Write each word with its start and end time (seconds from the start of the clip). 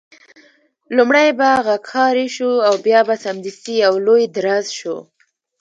لومړی 0.97 1.27
به 1.39 1.49
غږهارۍ 1.65 2.27
شو 2.35 2.51
او 2.67 2.73
بیا 2.85 2.99
به 3.07 3.15
سمدستي 3.23 3.73
یو 3.85 3.93
لوی 4.05 4.23
درز 4.35 4.67
شو. 4.79 4.97